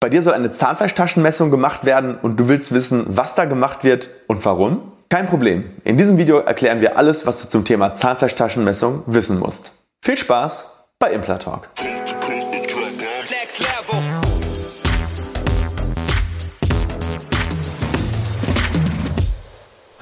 [0.00, 4.10] Bei dir soll eine Zahnfleischtaschenmessung gemacht werden und du willst wissen, was da gemacht wird
[4.28, 4.92] und warum?
[5.08, 5.64] Kein Problem.
[5.82, 9.72] In diesem Video erklären wir alles, was du zum Thema Zahnfleischtaschenmessung wissen musst.
[10.00, 11.68] Viel Spaß bei Implatalk.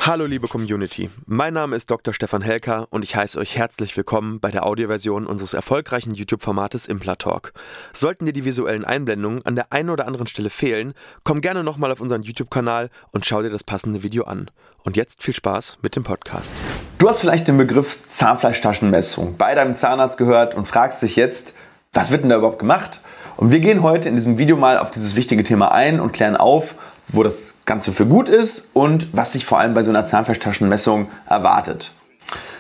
[0.07, 2.14] Hallo liebe Community, mein Name ist Dr.
[2.14, 7.52] Stefan Helker und ich heiße euch herzlich willkommen bei der Audioversion unseres erfolgreichen YouTube-Formates Implatalk.
[7.93, 10.95] Sollten dir die visuellen Einblendungen an der einen oder anderen Stelle fehlen,
[11.25, 14.49] komm gerne nochmal auf unseren YouTube-Kanal und schau dir das passende Video an.
[14.85, 16.54] Und jetzt viel Spaß mit dem Podcast.
[16.99, 21.54] Du hast vielleicht den Begriff Zahnfleischtaschenmessung bei deinem Zahnarzt gehört und fragst dich jetzt,
[21.93, 23.00] was wird denn da überhaupt gemacht?
[23.36, 26.36] Und wir gehen heute in diesem Video mal auf dieses wichtige Thema ein und klären
[26.36, 26.77] auf,
[27.08, 31.08] wo das Ganze für gut ist und was sich vor allem bei so einer Zahnfleischtaschenmessung
[31.29, 31.92] erwartet.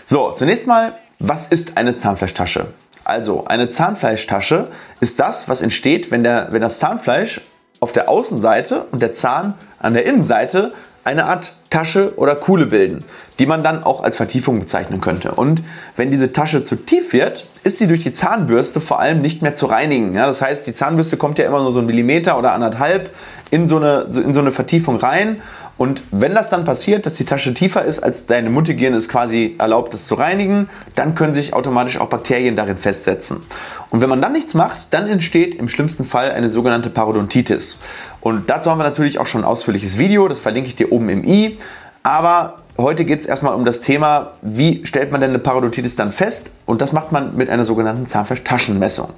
[0.04, 2.68] So, zunächst mal, was ist eine Zahnfleischtasche?
[3.04, 4.68] Also, eine Zahnfleischtasche
[5.00, 7.40] ist das, was entsteht, wenn, der, wenn das Zahnfleisch
[7.80, 10.72] auf der Außenseite und der Zahn an der Innenseite
[11.04, 13.04] eine Art Tasche oder Kuhle bilden,
[13.38, 15.32] die man dann auch als Vertiefung bezeichnen könnte.
[15.32, 15.62] Und
[15.96, 19.54] wenn diese Tasche zu tief wird, ist sie durch die Zahnbürste vor allem nicht mehr
[19.54, 20.14] zu reinigen.
[20.14, 23.10] Ja, das heißt, die Zahnbürste kommt ja immer nur so einen Millimeter oder anderthalb
[23.50, 25.40] in so eine, in so eine Vertiefung rein.
[25.78, 29.56] Und wenn das dann passiert, dass die Tasche tiefer ist, als deine Mundhygiene es quasi
[29.58, 33.42] erlaubt, das zu reinigen, dann können sich automatisch auch Bakterien darin festsetzen.
[33.90, 37.80] Und wenn man dann nichts macht, dann entsteht im schlimmsten Fall eine sogenannte Parodontitis.
[38.26, 41.08] Und dazu haben wir natürlich auch schon ein ausführliches Video, das verlinke ich dir oben
[41.10, 41.58] im i.
[42.02, 46.10] Aber heute geht es erstmal um das Thema, wie stellt man denn eine Parodontitis dann
[46.10, 46.50] fest?
[46.66, 49.10] Und das macht man mit einer sogenannten Zahnfleischtaschenmessung.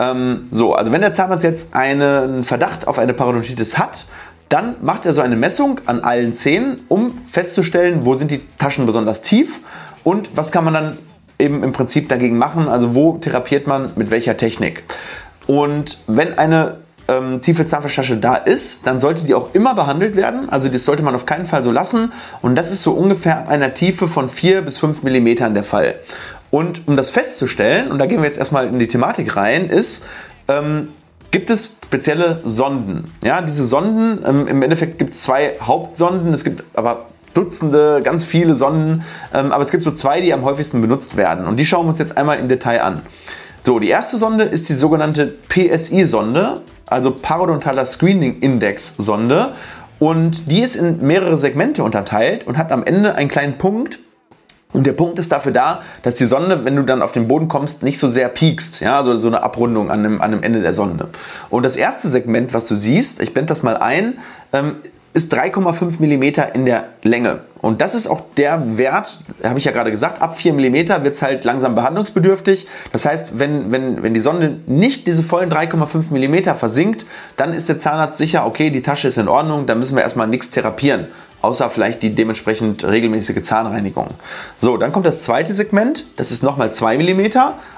[0.00, 4.06] Ähm, so, also wenn der Zahnarzt jetzt einen Verdacht auf eine Parodontitis hat,
[4.48, 8.86] dann macht er so eine Messung an allen Zähnen, um festzustellen, wo sind die Taschen
[8.86, 9.60] besonders tief
[10.02, 10.98] und was kann man dann
[11.38, 14.82] eben im Prinzip dagegen machen, also wo therapiert man mit welcher Technik.
[15.46, 20.48] Und wenn eine ähm, tiefe Zahnfleischtasche da ist, dann sollte die auch immer behandelt werden.
[20.50, 22.12] Also das sollte man auf keinen Fall so lassen.
[22.40, 25.96] Und das ist so ungefähr ab einer Tiefe von 4 bis 5 mm der Fall.
[26.50, 30.06] Und um das festzustellen, und da gehen wir jetzt erstmal in die Thematik rein, ist,
[30.48, 30.88] ähm,
[31.30, 33.10] gibt es spezielle Sonden.
[33.24, 38.24] Ja, diese Sonden, ähm, im Endeffekt gibt es zwei Hauptsonden, es gibt aber Dutzende, ganz
[38.24, 41.46] viele Sonden, ähm, aber es gibt so zwei, die am häufigsten benutzt werden.
[41.46, 43.02] Und die schauen wir uns jetzt einmal im Detail an.
[43.64, 46.60] So, die erste Sonde ist die sogenannte PSI-Sonde,
[46.92, 49.52] also Parodontaler Screening Index Sonde.
[49.98, 54.00] Und die ist in mehrere Segmente unterteilt und hat am Ende einen kleinen Punkt,
[54.72, 57.48] und der Punkt ist dafür da, dass die Sonde, wenn du dann auf den Boden
[57.48, 58.80] kommst, nicht so sehr piekst.
[58.80, 61.08] Ja, also so eine Abrundung an dem, an dem Ende der Sonde.
[61.50, 64.18] Und das erste Segment, was du siehst, ich blende das mal ein,
[64.52, 64.76] ähm,
[65.14, 67.40] ist 3,5 mm in der Länge.
[67.60, 70.74] Und das ist auch der Wert, habe ich ja gerade gesagt, ab 4 mm
[71.04, 72.66] wird es halt langsam behandlungsbedürftig.
[72.90, 77.06] Das heißt, wenn, wenn, wenn die Sonde nicht diese vollen 3,5 mm versinkt,
[77.36, 80.26] dann ist der Zahnarzt sicher, okay, die Tasche ist in Ordnung, da müssen wir erstmal
[80.26, 81.06] nichts therapieren
[81.42, 84.08] außer vielleicht die dementsprechend regelmäßige Zahnreinigung.
[84.58, 87.26] So, dann kommt das zweite Segment, das ist nochmal 2 mm,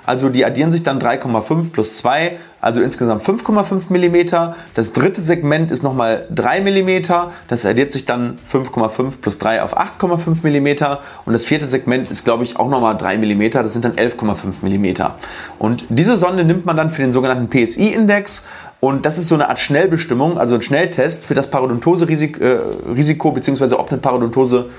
[0.05, 4.54] also die addieren sich dann 3,5 plus 2, also insgesamt 5,5 mm.
[4.75, 7.02] Das dritte Segment ist nochmal 3 mm,
[7.48, 10.98] das addiert sich dann 5,5 plus 3 auf 8,5 mm.
[11.26, 14.62] Und das vierte Segment ist, glaube ich, auch nochmal 3 mm, das sind dann 11,5
[14.62, 15.12] mm.
[15.58, 18.47] Und diese Sonde nimmt man dann für den sogenannten PSI-Index
[18.80, 23.78] und das ist so eine Art Schnellbestimmung, also ein Schnelltest für das Parodontose-Risiko, äh, beziehungsweise
[23.78, 24.70] ob eine Parodontose,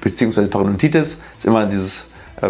[0.00, 2.08] beziehungsweise Parodontitis, ist immer dieses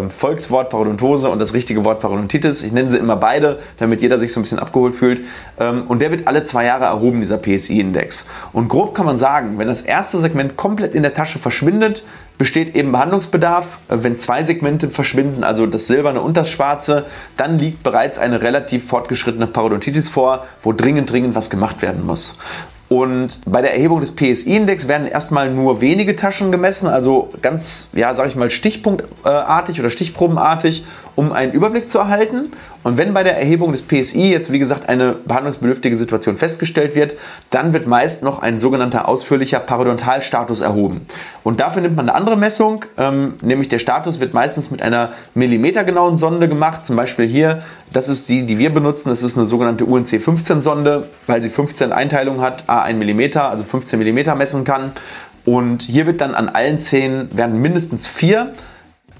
[0.09, 2.63] Volkswort Parodontose und das richtige Wort Parodontitis.
[2.63, 5.21] Ich nenne sie immer beide, damit jeder sich so ein bisschen abgeholt fühlt.
[5.59, 8.27] Ähm, und der wird alle zwei Jahre erhoben, dieser PSI-Index.
[8.53, 12.03] Und grob kann man sagen, wenn das erste Segment komplett in der Tasche verschwindet,
[12.37, 13.79] besteht eben Behandlungsbedarf.
[13.87, 17.05] Äh, wenn zwei Segmente verschwinden, also das silberne und das schwarze,
[17.37, 22.37] dann liegt bereits eine relativ fortgeschrittene Parodontitis vor, wo dringend, dringend was gemacht werden muss.
[22.89, 28.13] Und bei der Erhebung des PSI-Index werden erstmal nur wenige Taschen gemessen, also ganz, ja,
[28.13, 30.85] sag ich mal, stichpunktartig oder stichprobenartig
[31.17, 32.51] um einen Überblick zu erhalten.
[32.83, 37.15] Und wenn bei der Erhebung des PSI jetzt, wie gesagt, eine behandlungsbedürftige Situation festgestellt wird,
[37.49, 41.07] dann wird meist noch ein sogenannter ausführlicher Parodontalstatus erhoben.
[41.43, 45.13] Und dafür nimmt man eine andere Messung, ähm, nämlich der Status wird meistens mit einer
[45.33, 46.85] millimetergenauen Sonde gemacht.
[46.85, 50.61] Zum Beispiel hier, das ist die, die wir benutzen, das ist eine sogenannte UNC 15
[50.61, 54.91] Sonde, weil sie 15 Einteilungen hat, a 1 mm, also 15 mm messen kann.
[55.45, 58.53] Und hier wird dann an allen Zähnen werden mindestens vier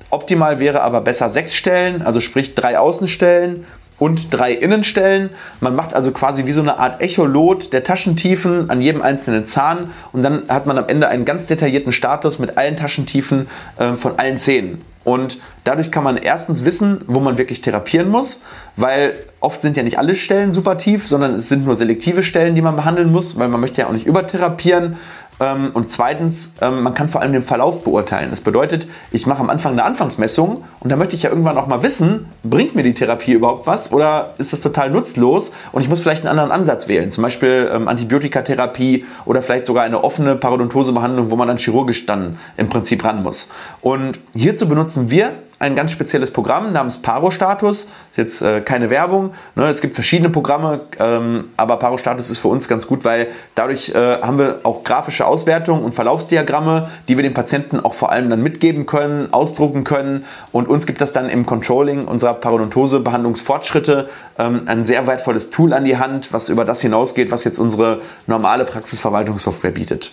[0.10, 3.66] Optimal wäre aber besser sechs Stellen, also sprich drei Außenstellen
[4.00, 5.30] und drei Innenstellen.
[5.60, 9.92] Man macht also quasi wie so eine Art Echolot der Taschentiefen an jedem einzelnen Zahn
[10.14, 14.18] und dann hat man am Ende einen ganz detaillierten Status mit allen Taschentiefen äh, von
[14.18, 14.82] allen Zähnen.
[15.04, 18.44] Und dadurch kann man erstens wissen, wo man wirklich therapieren muss,
[18.78, 22.56] weil oft sind ja nicht alle Stellen super tief, sondern es sind nur selektive Stellen,
[22.56, 24.98] die man behandeln muss, weil man möchte ja auch nicht übertherapieren.
[25.40, 28.32] Ähm, und zweitens, ähm, man kann vor allem den Verlauf beurteilen.
[28.32, 31.68] Das bedeutet, ich mache am Anfang eine Anfangsmessung und da möchte ich ja irgendwann auch
[31.68, 35.90] mal wissen, bringt mir die Therapie überhaupt was oder ist das total nutzlos und ich
[35.90, 40.36] muss vielleicht einen anderen Ansatz wählen, zum Beispiel ähm, Antibiotikatherapie oder vielleicht sogar eine offene
[40.36, 43.52] Parodontosebehandlung, wo man dann chirurgisch dann im Prinzip ran muss.
[43.82, 47.92] Und hierzu benutzen wir ein ganz spezielles Programm namens Paro-Status.
[48.12, 49.32] Ist jetzt äh, keine Werbung.
[49.56, 49.68] Ne?
[49.68, 54.22] Es gibt verschiedene Programme, ähm, aber Paro-Status ist für uns ganz gut, weil dadurch äh,
[54.22, 58.44] haben wir auch grafische Auswertungen und Verlaufsdiagramme, die wir den Patienten auch vor allem dann
[58.44, 60.26] mitgeben können, ausdrucken können.
[60.52, 65.86] Und uns gibt das dann im Controlling unserer Parodontose-Behandlungsfortschritte ähm, ein sehr wertvolles Tool an
[65.86, 70.12] die Hand, was über das hinausgeht, was jetzt unsere normale Praxisverwaltungssoftware bietet.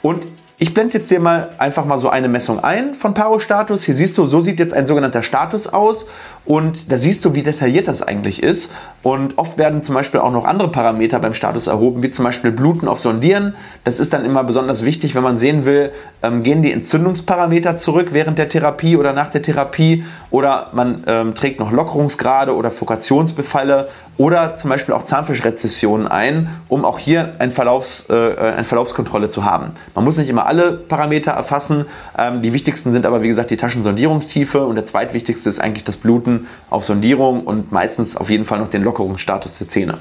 [0.00, 0.26] Und
[0.58, 3.84] ich blende jetzt hier mal einfach mal so eine Messung ein von Paro-Status.
[3.84, 6.10] Hier siehst du, so sieht jetzt ein sogenannter Status aus
[6.46, 8.74] und da siehst du, wie detailliert das eigentlich ist.
[9.02, 12.50] Und oft werden zum Beispiel auch noch andere Parameter beim Status erhoben, wie zum Beispiel
[12.50, 13.54] Bluten auf Sondieren.
[13.84, 18.08] Das ist dann immer besonders wichtig, wenn man sehen will, ähm, gehen die Entzündungsparameter zurück
[18.12, 23.88] während der Therapie oder nach der Therapie oder man ähm, trägt noch Lockerungsgrade oder Fokationsbefalle
[24.18, 29.44] oder zum Beispiel auch Zahnfischrezessionen ein, um auch hier ein Verlaufs, äh, eine Verlaufskontrolle zu
[29.44, 29.72] haben.
[29.94, 31.86] Man muss nicht immer alle Parameter erfassen.
[32.18, 35.96] Ähm, die wichtigsten sind aber, wie gesagt, die Taschensondierungstiefe und der zweitwichtigste ist eigentlich das
[35.96, 36.35] Bluten
[36.70, 39.98] auf Sondierung und meistens auf jeden Fall noch den Lockerungsstatus der Zähne.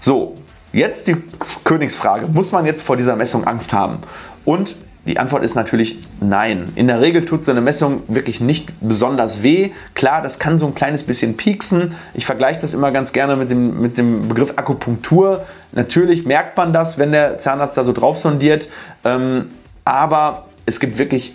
[0.00, 0.34] So,
[0.72, 1.16] jetzt die
[1.64, 2.26] Königsfrage.
[2.26, 3.98] Muss man jetzt vor dieser Messung Angst haben?
[4.44, 4.74] Und
[5.06, 6.72] die Antwort ist natürlich nein.
[6.76, 9.70] In der Regel tut so eine Messung wirklich nicht besonders weh.
[9.92, 11.94] Klar, das kann so ein kleines bisschen pieksen.
[12.14, 15.44] Ich vergleiche das immer ganz gerne mit dem, mit dem Begriff Akupunktur.
[15.72, 18.68] Natürlich merkt man das, wenn der Zahnarzt da so drauf sondiert.
[19.04, 19.48] Ähm,
[19.84, 21.34] aber es gibt wirklich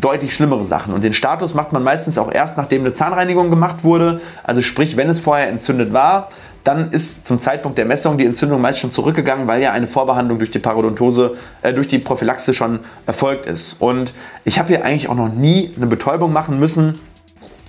[0.00, 0.94] deutlich schlimmere Sachen.
[0.94, 4.20] Und den Status macht man meistens auch erst, nachdem eine Zahnreinigung gemacht wurde.
[4.44, 6.28] Also sprich, wenn es vorher entzündet war,
[6.64, 10.38] dann ist zum Zeitpunkt der Messung die Entzündung meist schon zurückgegangen, weil ja eine Vorbehandlung
[10.38, 13.80] durch die Parodontose, äh, durch die Prophylaxe schon erfolgt ist.
[13.80, 14.12] Und
[14.44, 17.00] ich habe hier eigentlich auch noch nie eine Betäubung machen müssen.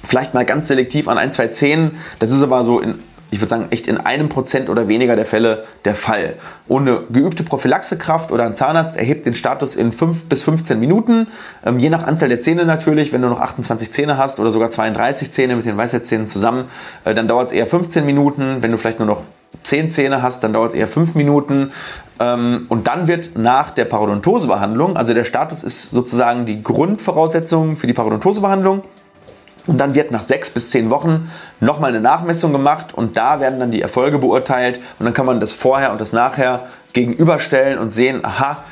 [0.03, 1.97] Vielleicht mal ganz selektiv an ein, zwei Zähnen.
[2.19, 2.99] Das ist aber so in
[3.31, 6.35] ich würde sagen, echt in einem Prozent oder weniger der Fälle der Fall.
[6.67, 11.27] Ohne geübte Prophylaxekraft oder ein Zahnarzt erhebt den Status in 5 bis 15 Minuten,
[11.65, 13.13] ähm, je nach Anzahl der Zähne natürlich.
[13.13, 16.65] Wenn du noch 28 Zähne hast oder sogar 32 Zähne mit den Weisheitszähnen zusammen,
[17.05, 18.57] äh, dann dauert es eher 15 Minuten.
[18.61, 19.23] Wenn du vielleicht nur noch
[19.63, 21.71] 10 Zähne hast, dann dauert es eher 5 Minuten.
[22.19, 27.87] Ähm, und dann wird nach der Parodontosebehandlung, also der Status ist sozusagen die Grundvoraussetzung für
[27.87, 28.81] die Parodontosebehandlung,
[29.69, 33.59] und dann wird nach sechs bis zehn Wochen nochmal eine Nachmessung gemacht und da werden
[33.59, 36.63] dann die Erfolge beurteilt und dann kann man das Vorher und das Nachher
[36.93, 38.63] gegenüberstellen und sehen, aha,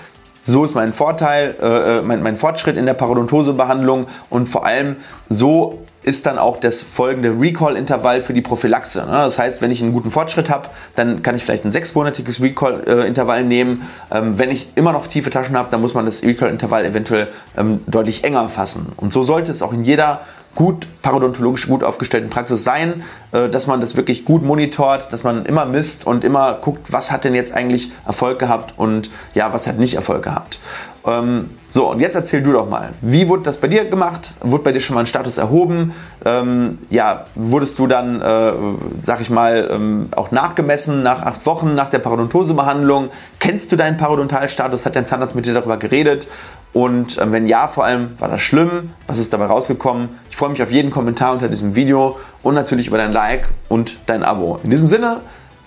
[0.42, 4.96] so ist mein Vorteil, äh, äh mein, mein Fortschritt in der Parodontosebehandlung und vor allem
[5.30, 9.00] so ist dann auch das folgende Recall-Intervall für die Prophylaxe.
[9.00, 9.12] Ne?
[9.12, 13.44] Das heißt, wenn ich einen guten Fortschritt habe, dann kann ich vielleicht ein sechsmonatiges Recall-Intervall
[13.44, 13.86] nehmen.
[14.10, 17.28] Ähm, wenn ich immer noch tiefe Taschen habe, dann muss man das Recall-Intervall eventuell
[17.58, 18.94] ähm, deutlich enger fassen.
[18.96, 20.22] Und so sollte es auch in jeder
[20.58, 25.46] gut parodontologisch gut aufgestellten Praxis sein, äh, dass man das wirklich gut monitort, dass man
[25.46, 29.68] immer misst und immer guckt, was hat denn jetzt eigentlich Erfolg gehabt und ja, was
[29.68, 30.60] hat nicht Erfolg gehabt.
[31.06, 34.32] Ähm, so, und jetzt erzähl du doch mal, wie wurde das bei dir gemacht?
[34.42, 35.94] Wurde bei dir schon mal ein Status erhoben?
[36.26, 38.52] Ähm, ja, wurdest du dann, äh,
[39.00, 43.10] sag ich mal, ähm, auch nachgemessen nach acht Wochen nach der Parodontosebehandlung?
[43.40, 44.86] Kennst du deinen Parodontalstatus?
[44.88, 46.28] Hat dein Zahnarzt mit dir darüber geredet?
[46.74, 48.92] Und äh, wenn ja, vor allem, war das schlimm?
[49.08, 50.10] Was ist dabei rausgekommen?
[50.30, 53.98] Ich freue mich auf jeden Kommentar unter diesem Video und natürlich über dein Like und
[54.06, 54.60] dein Abo.
[54.64, 55.22] In diesem Sinne,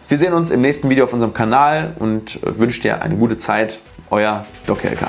[0.08, 3.36] wir sehen uns im nächsten Video auf unserem Kanal und äh, wünsche dir eine gute
[3.36, 3.80] Zeit.
[4.10, 5.08] Euer Doc Helker.